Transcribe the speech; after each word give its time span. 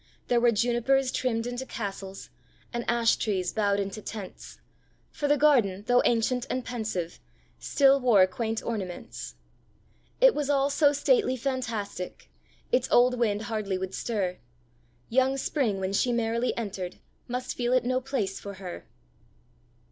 There 0.29 0.41
were 0.41 0.51
junipers 0.51 1.11
trimmed 1.11 1.45
into 1.45 1.63
castles, 1.63 2.31
And 2.73 2.83
ash 2.87 3.17
trees 3.17 3.53
bowed 3.53 3.79
into 3.79 4.01
tents; 4.01 4.57
For 5.11 5.27
the 5.27 5.37
garden, 5.37 5.83
though 5.85 6.01
ancient 6.05 6.47
and 6.49 6.65
pensive, 6.65 7.19
Still 7.59 7.99
wore 7.99 8.25
quaint 8.25 8.63
ornaments. 8.63 9.35
It 10.19 10.33
was 10.33 10.49
all 10.49 10.71
so 10.71 10.91
stately 10.91 11.37
fantastic, 11.37 12.31
Its 12.71 12.87
old 12.89 13.19
wind 13.19 13.43
hardly 13.43 13.77
would 13.77 13.93
stir: 13.93 14.39
Young 15.07 15.37
Spring, 15.37 15.79
when 15.79 15.93
she 15.93 16.11
merrily 16.11 16.57
entered, 16.57 16.95
Must 17.27 17.55
feel 17.55 17.71
it 17.71 17.85
no 17.85 18.01
place 18.01 18.39
for 18.39 18.55
her! 18.55 18.87